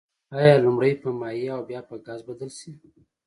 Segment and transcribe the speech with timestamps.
[0.37, 2.71] آیا لومړی په مایع او بیا به په ګاز بدل شي؟